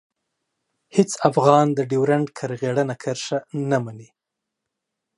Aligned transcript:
هېڅ 0.95 1.11
افغان 1.29 1.67
د 1.73 1.79
ډیورنډ 1.91 2.27
کرغېړنه 2.37 2.95
کرښه 3.03 3.37
نه 3.69 3.77
مني. 3.83 4.09